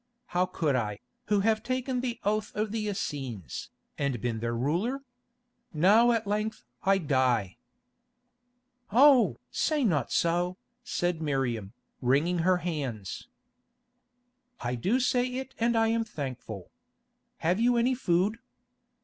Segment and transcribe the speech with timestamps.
[0.33, 3.69] How could I, who have taken the oath of the Essenes,
[3.99, 5.03] and been their ruler?
[5.75, 7.57] Now at length I die."
[8.91, 9.37] "Oh!
[9.51, 13.27] say not so," said Miriam, wringing her hands.
[14.61, 16.71] "I do say it and I am thankful.
[17.37, 18.39] Have you any food?"